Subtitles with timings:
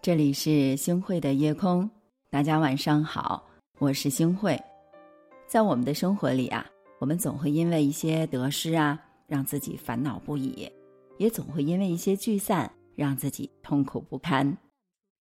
[0.00, 1.90] 这里是星慧的夜空，
[2.30, 3.44] 大家晚上好，
[3.80, 4.58] 我是星慧。
[5.48, 6.64] 在我们的生活里啊，
[7.00, 10.70] 我们总会因为一些得失啊，让自己烦恼不已，
[11.18, 14.56] 也总会因为一些聚散，让自己痛苦不堪。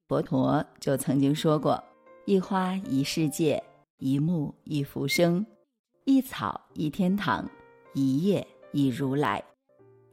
[0.07, 1.84] 佛陀就曾经说过
[2.25, 3.62] ：“一花一世界，
[3.98, 5.44] 一木一浮生，
[6.05, 7.50] 一草一天堂，
[7.93, 9.43] 一叶一如来，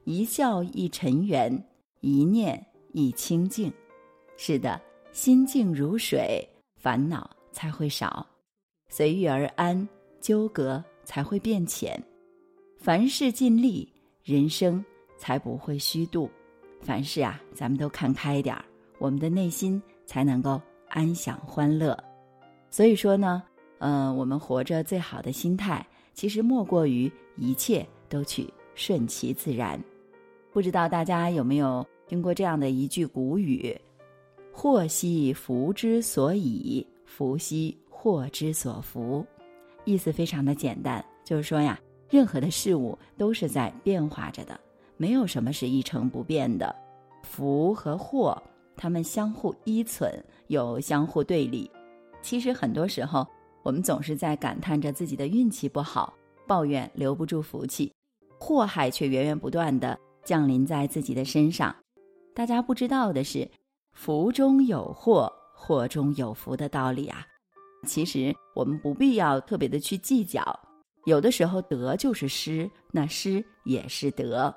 [0.05, 1.62] 一笑一尘缘，
[2.01, 3.71] 一念一清净。”
[4.37, 4.80] 是的，
[5.12, 8.27] 心静如水，烦恼才会少；
[8.88, 9.88] 随遇而安，
[10.20, 12.02] 纠葛才会变浅。
[12.79, 13.88] 凡事尽力，
[14.23, 14.84] 人生
[15.16, 16.29] 才不会虚度。
[16.80, 18.65] 凡事啊，咱们都看开点儿，
[18.98, 21.96] 我们的内心才能够安享欢乐。
[22.69, 23.43] 所以说呢，
[23.79, 29.80] 嗯，我们活着最好的心态，其实莫过于一切都去顺其自然。
[30.52, 33.74] 不知道大家有没有听过这样的一句古语？
[34.57, 39.27] 祸兮福之所以，福兮祸之所伏。
[39.85, 44.59] 意思非常的简单，就是说呀，任何的事物都是在变化着的，
[44.96, 46.74] 没有什么是一成不变的。
[47.24, 48.41] 福和祸，
[48.77, 50.09] 它们相互依存，
[50.46, 51.68] 又相互对立。
[52.23, 53.27] 其实很多时候，
[53.65, 56.15] 我们总是在感叹着自己的运气不好，
[56.46, 57.93] 抱怨留不住福气，
[58.39, 61.74] 祸害却源源不断的降临在自己的身上。
[62.33, 63.51] 大家不知道的是。
[63.95, 67.25] 福中有祸，祸中有福的道理啊，
[67.87, 70.42] 其实我们不必要特别的去计较。
[71.06, 74.54] 有的时候得就是失，那失也是得。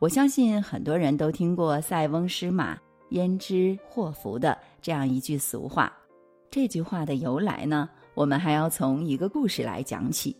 [0.00, 2.76] 我相信很多人都听过“塞翁失马，
[3.10, 5.92] 焉知祸福”的这样一句俗话。
[6.50, 10.36] 这句话的由来呢，我们还要从一个故事来讲起。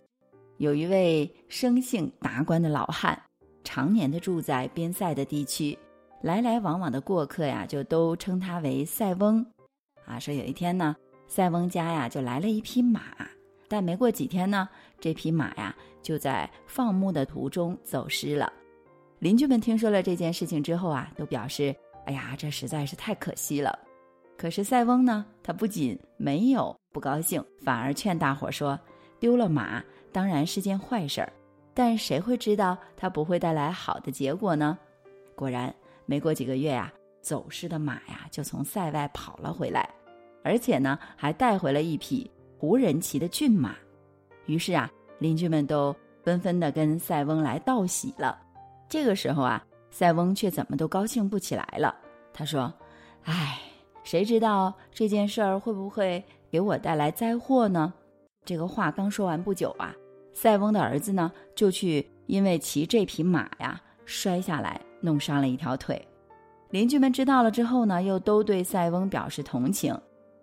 [0.56, 3.20] 有一位生性达观的老汉，
[3.62, 5.78] 常年的住在边塞的地区。
[6.20, 9.45] 来来往往的过客呀，就都称他为塞翁，
[10.05, 10.96] 啊，说有一天呢，
[11.29, 13.01] 塞翁家呀就来了一匹马，
[13.68, 14.68] 但没过几天呢，
[14.98, 18.52] 这匹马呀就在放牧的途中走失了。
[19.20, 21.74] 邻居们听说了这件事情之后啊，都表示
[22.05, 23.78] ：“哎呀，这实在是太可惜了。”
[24.36, 28.78] 可是塞翁呢，他不仅没有不高兴，反而劝大伙说
[29.20, 29.80] ：“丢了马
[30.11, 31.33] 当然是件坏事儿，
[31.74, 34.77] 但谁会知道它不会带来好的结果呢？”
[35.36, 35.73] 果然。
[36.08, 39.86] 没过几个月呀，走失的马呀就从塞外跑了回来，
[40.42, 42.29] 而且呢还带回了一匹
[42.61, 43.77] 无人骑的骏马。
[44.46, 48.41] 于是啊，邻居们都纷纷的跟塞翁来道喜了。
[48.89, 51.95] 这个时候啊，塞翁却怎么都高兴不起来了。
[52.33, 52.73] 他说
[53.25, 53.61] ：“唉，
[54.02, 57.92] 谁知道这件事儿会不会给我带来灾祸呢？”
[58.46, 59.95] 这个话刚说完不久啊，
[60.33, 64.80] 塞翁的儿子呢就去因为骑这匹马呀摔下来。
[65.01, 66.01] 弄伤了一条腿，
[66.70, 69.98] 邻居们知道了之后呢，又都对塞翁表示同情。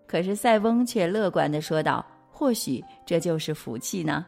[0.08, 4.26] 可是塞翁却乐观地说道：“或许这就是福气呢。”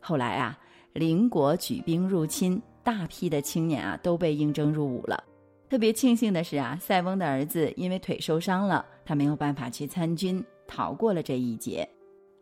[0.00, 0.58] 后来啊，
[0.92, 5.24] 邻国举兵入侵，大批的青年啊都被应征入伍了。
[5.68, 11.88] 特别庆幸的是啊，塞翁的儿子因为腿受伤了，他没有办法去参军，逃过了这一劫。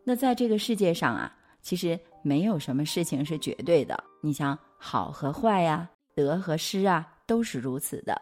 [0.03, 4.01] 那在这个世界上啊，其实没有什么事情是绝对的。
[4.21, 7.07] 你像好和坏呀，得和失啊。
[7.25, 8.19] 都是如此的。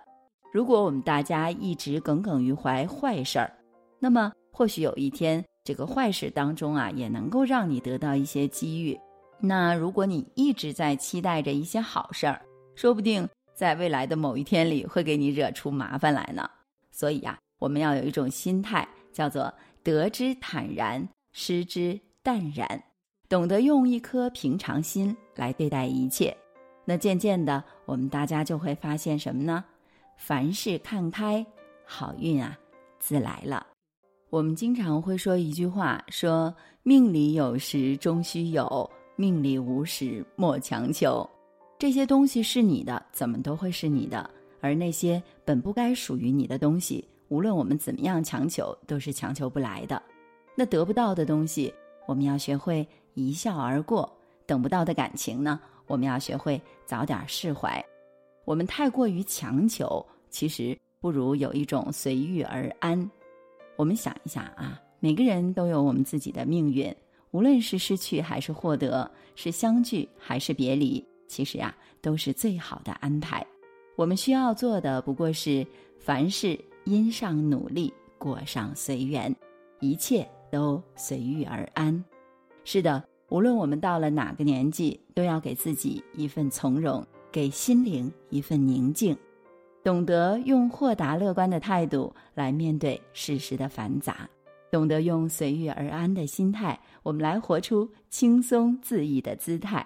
[0.52, 3.52] 如果我们大家一直耿耿于怀坏事儿，
[4.00, 9.00] 那么或许有一天，这个坏事当中啊，也能够让你得到一些机遇。
[9.40, 12.42] 那如果你一直在期待着一些好事儿，
[12.75, 16.50] 说不定在未来的某一天里会给你惹出麻烦来呢。
[16.92, 19.52] 所以呀，我们要有一种心态，叫做
[19.84, 22.84] 得之坦然，失之淡然，
[23.28, 26.36] 懂得用一颗平常心来对待一切。
[26.85, 29.63] 那渐渐的，我们大家就会发现什么呢？
[30.17, 31.45] 凡事看开，
[31.85, 32.57] 好运啊，
[32.99, 33.66] 自来了。
[34.29, 41.27] 我们经常会说一句话，说命里有时终须有，命里无时莫强求。
[41.80, 44.29] 这些东西是你的，怎么都会是你的；
[44.59, 50.01] 而那些本不该属于你的东西，无论我们怎么样强求，都是强求不来的。
[50.56, 51.74] 那得不到的东西，
[52.07, 54.07] 我们要学会一笑而过；
[54.45, 55.59] 等不到的感情呢？
[55.94, 57.86] 我们要学会早点释怀，
[58.45, 63.07] 我们太过于强求，其实不如有一种随遇而安。
[63.75, 66.92] 我们想一想啊，每个人都有我们自己的命运，
[67.30, 73.46] 无论是失去还是获得，是相聚还是别离，其实呀，都是最好的安排。
[73.96, 75.63] 我们需要做的不过是
[76.00, 79.34] 凡事因上努力，果上随缘，
[79.80, 82.04] 一切都随遇而安。
[82.63, 83.04] 是的。
[83.30, 89.18] 无论我们到了哪个年纪，都要给自己一份从容，给心灵一份宁静。
[89.84, 94.30] 懂得用豁达乐观的态度来面对世事的繁杂，
[94.72, 99.86] 懂得用随遇而安的心态，我们来活出轻松自意的姿态。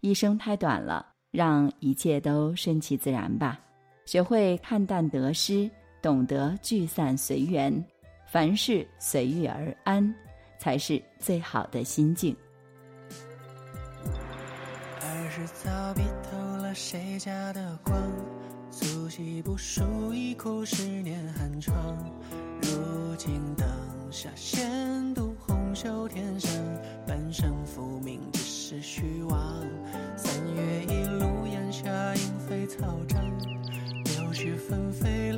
[0.00, 3.58] 一生太短了，让一切都顺其自然吧。
[4.04, 5.68] 学会看淡得失，
[6.02, 7.84] 懂得聚散随缘，
[8.30, 10.14] 凡事随遇而安，
[10.58, 12.36] 才是最好的心境。
[15.46, 18.00] 早笔偷了谁家的光？
[18.70, 21.76] 粗细不输一哭十年寒窗，
[22.62, 23.68] 如今灯
[24.10, 26.50] 下闲读红袖添香，
[27.06, 29.62] 半生浮名只是虚妄。
[30.16, 33.22] 三月一路烟霞莺飞草长，
[34.04, 35.30] 柳絮纷飞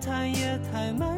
[0.00, 1.17] 太也太慢。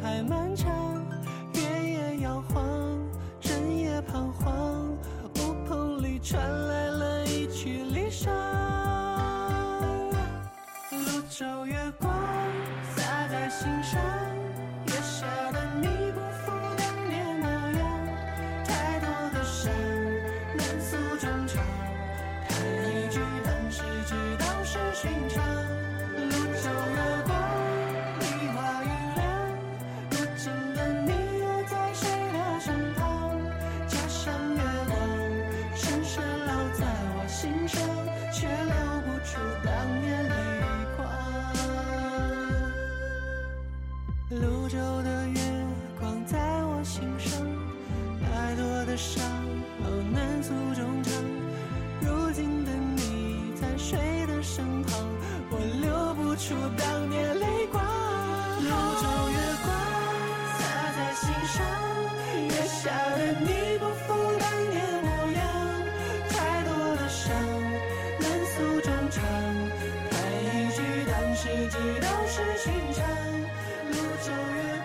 [0.00, 0.68] 太漫长。
[1.54, 2.64] 月也摇晃，
[3.40, 4.96] 人也彷徨。
[5.36, 6.40] 屋棚里传
[71.70, 73.04] 只道是寻常，
[73.90, 74.77] 路走远。